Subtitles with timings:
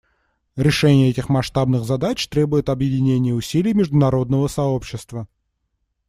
[0.55, 5.27] Решение этих масштабных задач требует объединения усилий международного сообщества.